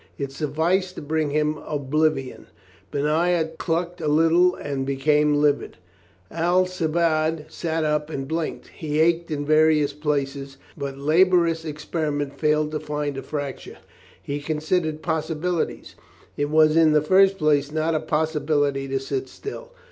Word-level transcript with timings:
It 0.17 0.31
sufficed 0.31 0.95
to 0.95 1.01
bring 1.03 1.29
him 1.29 1.59
oblivion. 1.59 2.47
Benaiah 2.89 3.49
clucked 3.59 4.01
a 4.01 4.07
little 4.07 4.55
and 4.55 4.83
became 4.83 5.35
livid. 5.35 5.77
Alcibiade 6.31 7.45
sat 7.51 7.83
up 7.83 8.09
and 8.09 8.27
blinked. 8.27 8.69
He 8.69 8.99
ached 8.99 9.29
in 9.29 9.45
vari 9.45 9.79
ous 9.83 9.93
places, 9.93 10.57
but 10.75 10.97
laborious 10.97 11.63
experiment 11.63 12.33
failed 12.39 12.71
to 12.71 12.79
find 12.79 13.15
a 13.15 13.21
fracture. 13.21 13.77
He 14.19 14.39
considered 14.39 15.03
possibilities. 15.03 15.93
It 16.35 16.49
was 16.49 16.75
in 16.75 16.93
the 16.93 17.03
first 17.03 17.37
place 17.37 17.71
not 17.71 17.93
a 17.93 17.99
possibility 17.99 18.87
to 18.87 18.99
sit 18.99 19.29
still. 19.29 19.71